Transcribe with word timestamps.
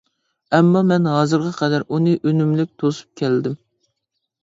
ئەمما 0.57 0.81
مەن 0.91 1.05
ھازىرغا 1.09 1.53
قەدەر 1.61 1.87
ئۇنى 1.91 2.17
ئۈنۈملۈك 2.25 2.75
توسۇپ 2.83 3.25
كەلدىم. 3.25 3.59